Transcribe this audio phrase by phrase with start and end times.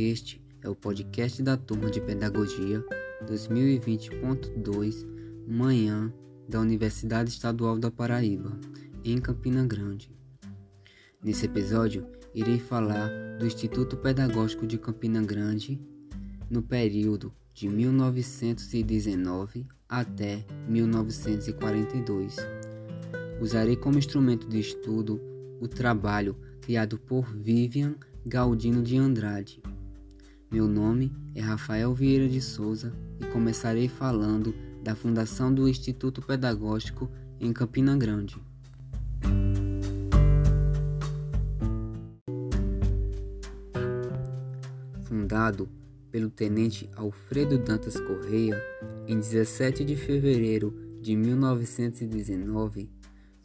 [0.00, 2.84] Este é o podcast da turma de Pedagogia
[3.26, 5.04] 2020.2,
[5.44, 6.14] manhã
[6.48, 8.56] da Universidade Estadual da Paraíba,
[9.04, 10.12] em Campina Grande.
[11.20, 13.10] Nesse episódio, irei falar
[13.40, 15.80] do Instituto Pedagógico de Campina Grande
[16.48, 22.36] no período de 1919 até 1942.
[23.40, 25.20] Usarei como instrumento de estudo
[25.60, 29.60] o trabalho criado por Vivian Galdino de Andrade.
[30.50, 37.10] Meu nome é Rafael Vieira de Souza e começarei falando da fundação do Instituto Pedagógico
[37.38, 38.40] em Campina Grande.
[45.04, 45.68] Fundado
[46.10, 48.58] pelo tenente Alfredo Dantas Correia
[49.06, 52.90] em 17 de fevereiro de 1919,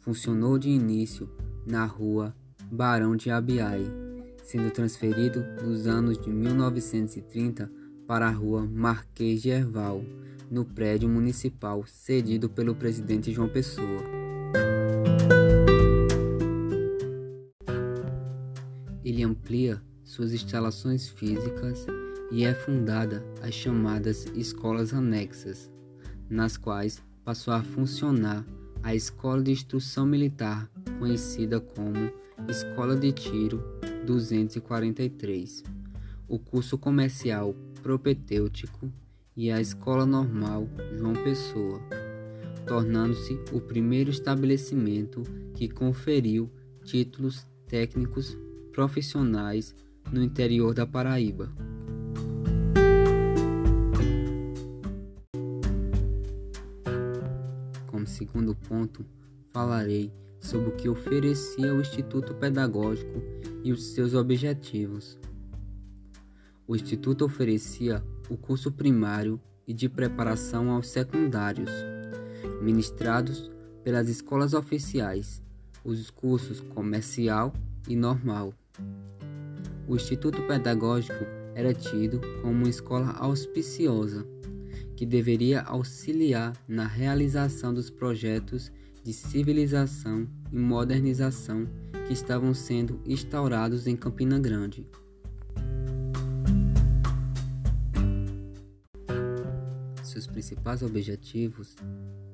[0.00, 1.28] funcionou de início
[1.66, 2.34] na rua
[2.72, 4.03] Barão de Abiai,
[4.44, 7.70] sendo transferido nos anos de 1930
[8.06, 10.04] para a rua Marquês de Erval,
[10.50, 14.02] no prédio municipal cedido pelo presidente João Pessoa.
[19.02, 21.86] Ele amplia suas instalações físicas
[22.30, 25.70] e é fundada as chamadas escolas anexas,
[26.28, 28.44] nas quais passou a funcionar
[28.82, 32.12] a Escola de Instrução Militar, conhecida como
[32.48, 33.62] Escola de Tiro
[34.04, 35.64] 243,
[36.28, 38.92] o curso comercial propedêutico
[39.36, 41.80] e a Escola Normal João Pessoa,
[42.66, 45.22] tornando-se o primeiro estabelecimento
[45.54, 46.50] que conferiu
[46.84, 48.36] títulos técnicos
[48.72, 49.74] profissionais
[50.12, 51.52] no interior da Paraíba.
[57.86, 59.04] Como segundo ponto,
[59.50, 63.22] falarei sobre o que oferecia o Instituto Pedagógico
[63.64, 65.18] e os seus objetivos.
[66.68, 71.70] O Instituto oferecia o curso primário e de preparação aos secundários,
[72.62, 73.50] ministrados
[73.82, 75.42] pelas escolas oficiais,
[75.82, 77.52] os cursos comercial
[77.88, 78.54] e normal.
[79.88, 81.24] O Instituto Pedagógico
[81.54, 84.26] era tido como uma escola auspiciosa,
[84.96, 88.70] que deveria auxiliar na realização dos projetos
[89.04, 91.68] de civilização e modernização
[92.06, 94.88] que estavam sendo instaurados em Campina Grande.
[100.02, 101.76] Seus principais objetivos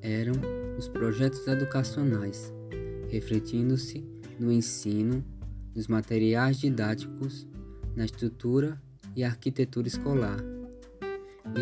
[0.00, 0.34] eram
[0.78, 2.52] os projetos educacionais,
[3.08, 4.04] refletindo-se
[4.38, 5.24] no ensino,
[5.74, 7.48] nos materiais didáticos,
[7.96, 8.80] na estrutura
[9.16, 10.38] e arquitetura escolar.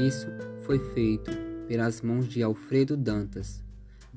[0.06, 0.26] Isso
[0.66, 1.30] foi feito
[1.66, 3.64] pelas mãos de Alfredo Dantas,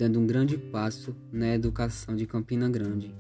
[0.02, 3.14] dando um grande passo na educação de Campina Grande.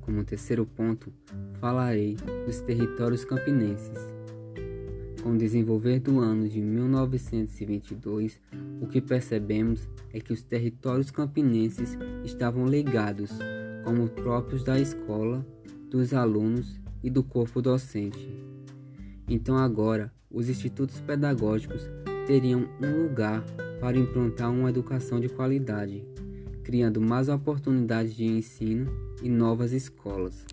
[0.00, 1.12] Como terceiro ponto,
[1.60, 2.16] falarei
[2.46, 3.98] dos territórios campinenses.
[5.20, 8.40] Com o desenvolver do ano de 1922,
[8.80, 13.32] o que percebemos é que os territórios campinenses estavam ligados
[13.82, 15.44] como próprios da escola,
[15.90, 18.49] dos alunos e do corpo docente.
[19.30, 21.88] Então agora os institutos pedagógicos
[22.26, 23.44] teriam um lugar
[23.80, 26.04] para implantar uma educação de qualidade,
[26.64, 28.90] criando mais oportunidades de ensino
[29.22, 30.44] e novas escolas.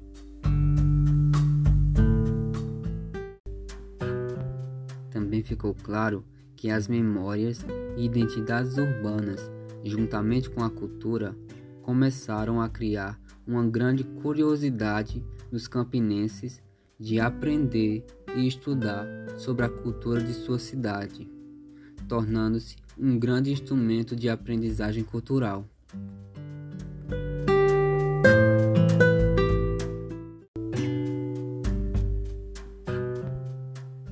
[5.09, 6.23] Também ficou claro
[6.55, 7.65] que as memórias
[7.97, 9.51] e identidades urbanas,
[9.83, 11.35] juntamente com a cultura,
[11.81, 16.61] começaram a criar uma grande curiosidade nos campinenses
[16.99, 18.05] de aprender
[18.37, 21.27] e estudar sobre a cultura de sua cidade,
[22.07, 25.67] tornando-se um grande instrumento de aprendizagem cultural.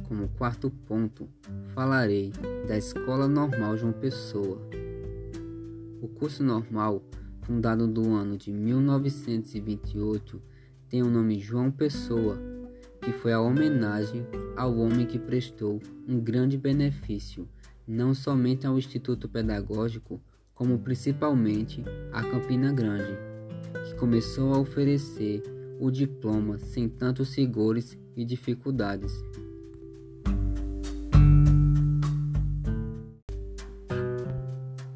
[0.08, 1.30] Como quarto ponto,
[1.76, 2.34] falarei
[2.68, 4.60] da Escola Normal João Pessoa.
[6.02, 7.04] O curso normal,
[7.44, 10.42] fundado no ano de 1928,
[10.90, 12.55] tem o nome João Pessoa
[13.06, 14.26] que foi a homenagem
[14.58, 17.48] ao homem que prestou um grande benefício
[17.88, 20.20] não somente ao Instituto Pedagógico,
[20.56, 23.16] como principalmente a Campina Grande,
[23.86, 25.44] que começou a oferecer
[25.80, 29.14] o diploma sem tantos rigores e dificuldades.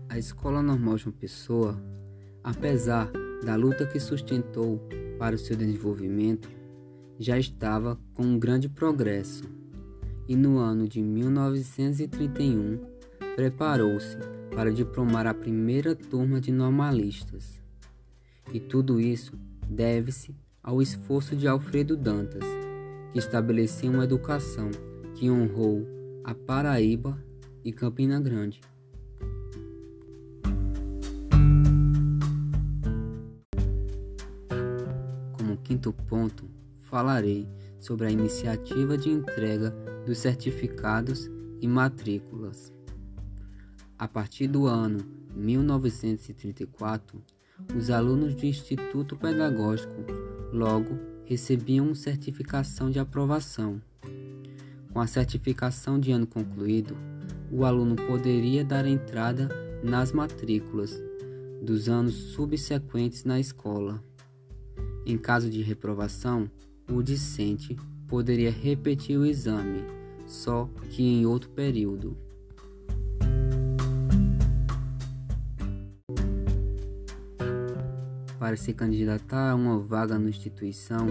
[0.10, 1.80] A Escola Normal João Pessoa,
[2.44, 3.12] apesar
[3.44, 4.82] da luta que sustentou
[5.20, 6.59] para o seu desenvolvimento,
[7.20, 9.44] já estava com um grande progresso
[10.26, 12.80] e no ano de 1931
[13.36, 14.18] preparou-se
[14.56, 17.62] para diplomar a primeira turma de normalistas.
[18.54, 19.34] E tudo isso
[19.68, 20.34] deve-se
[20.64, 22.44] ao esforço de Alfredo Dantas,
[23.12, 24.72] que estabeleceu uma educação
[25.16, 25.86] que honrou
[26.24, 27.22] a Paraíba
[27.66, 28.62] e Campina Grande.
[35.38, 36.59] Como quinto ponto,
[36.90, 37.48] falarei
[37.80, 39.70] sobre a iniciativa de entrega
[40.06, 41.30] dos certificados
[41.62, 42.74] e matrículas.
[43.98, 45.00] A partir do ano
[45.36, 47.22] 1934,
[47.76, 50.06] os alunos do Instituto Pedagógico
[50.52, 53.82] logo recebiam certificação de aprovação.
[54.92, 56.98] Com a certificação de ano concluído,
[57.52, 59.50] o aluno poderia dar entrada
[59.84, 61.00] nas matrículas
[61.62, 64.04] dos anos subsequentes na escola.
[65.06, 66.50] Em caso de reprovação,
[66.90, 67.78] o discente
[68.08, 69.84] poderia repetir o exame,
[70.26, 72.18] só que em outro período.
[78.40, 81.08] Para se candidatar a uma vaga na instituição,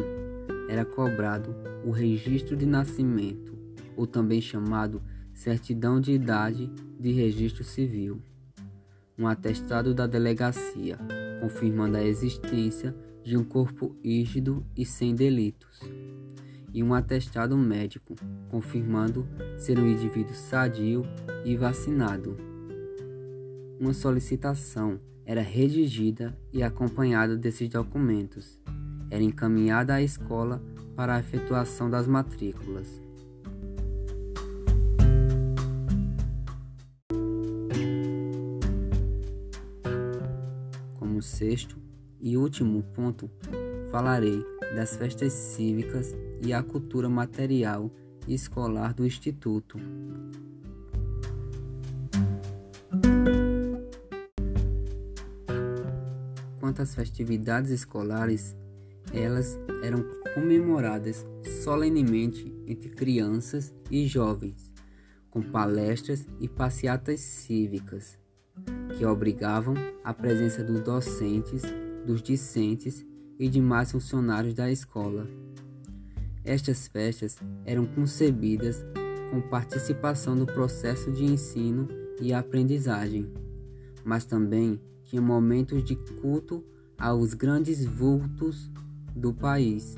[0.69, 1.55] era cobrado
[1.85, 3.57] o registro de nascimento,
[3.97, 5.01] ou também chamado
[5.33, 8.21] certidão de idade de registro civil,
[9.17, 10.99] um atestado da delegacia,
[11.41, 15.81] confirmando a existência de um corpo rígido e sem delitos,
[16.73, 18.15] e um atestado médico,
[18.51, 19.27] confirmando
[19.59, 21.03] ser um indivíduo sadio
[21.45, 22.37] e vacinado.
[23.81, 28.59] Uma solicitação era redigida e acompanhada desses documentos.
[29.11, 30.63] Era encaminhada à escola
[30.97, 33.01] para a efetuação das matrículas.
[40.99, 41.79] Como sexto
[42.21, 43.31] e último ponto,
[43.91, 44.45] falarei
[44.75, 47.91] das festas cívicas e a cultura material
[48.27, 49.79] e escolar do Instituto.
[56.69, 58.55] quanto às festividades escolares,
[59.13, 60.05] elas eram
[60.35, 61.27] comemoradas
[61.65, 64.71] solenemente entre crianças e jovens,
[65.31, 68.19] com palestras e passeatas cívicas,
[68.97, 69.75] que obrigavam
[70.05, 71.63] a presença dos docentes,
[72.09, 73.05] dos discentes
[73.39, 75.29] e demais funcionários da escola.
[76.43, 78.83] Estas festas eram concebidas
[79.31, 81.87] com participação no processo de ensino
[82.19, 83.31] e aprendizagem,
[84.03, 86.65] mas também tinha momentos de culto
[86.99, 88.71] aos grandes vultos
[89.15, 89.95] do país.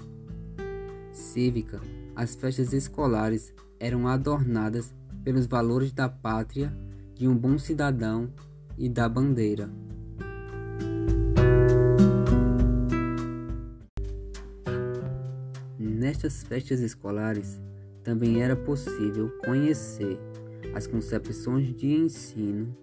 [1.12, 1.80] Cívica,
[2.16, 4.92] as festas escolares eram adornadas
[5.22, 6.76] pelos valores da pátria,
[7.14, 8.32] de um bom cidadão
[8.76, 9.70] e da bandeira.
[16.22, 17.58] Nestas festas escolares
[18.04, 20.20] também era possível conhecer
[20.74, 22.76] as concepções de ensino,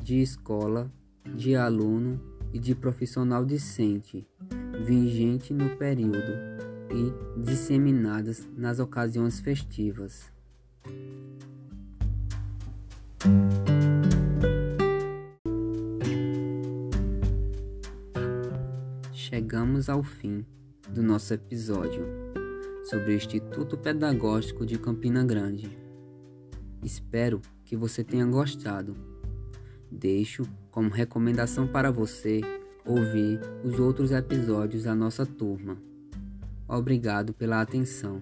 [0.00, 0.88] de escola
[1.34, 2.20] de aluno
[2.52, 4.24] e de profissional discente,
[4.84, 6.32] vigente no período
[6.92, 10.30] e disseminadas nas ocasiões festivas.
[19.12, 20.46] Chegamos ao fim
[20.88, 22.25] do nosso episódio
[22.88, 25.76] sobre o Instituto Pedagógico de Campina Grande.
[26.84, 28.96] Espero que você tenha gostado.
[29.90, 32.40] Deixo como recomendação para você
[32.84, 35.76] ouvir os outros episódios da nossa turma.
[36.68, 38.20] Obrigado pela atenção.